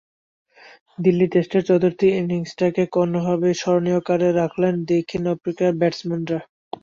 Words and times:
দিল্লি 0.99 1.27
টেস্টের 1.33 1.63
চতুর্থ 1.69 1.99
ইনিংসটাকে 2.19 2.83
অন্যভাবেই 2.95 3.55
স্মরণীয় 3.61 3.99
করে 4.09 4.27
রাখলেন 4.41 4.73
দক্ষিণ 4.89 5.23
আফ্রিকার 5.33 5.71
ব্যাটসম্যানরা। 5.79 6.39